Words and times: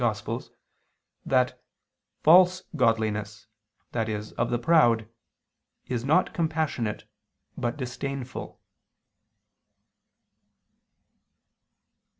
xxxiv) 0.01 0.49
that 1.23 1.61
"false 2.23 2.63
godliness," 2.75 3.45
i.e. 3.93 4.15
of 4.35 4.49
the 4.49 4.57
proud, 4.57 5.07
"is 5.85 6.03
not 6.03 6.33
compassionate 6.33 7.05
but 7.55 7.77
disdainful." 7.77 8.59